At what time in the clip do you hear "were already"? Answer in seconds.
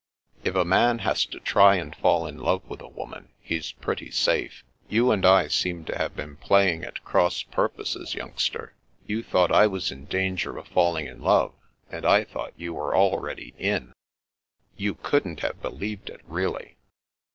12.73-13.53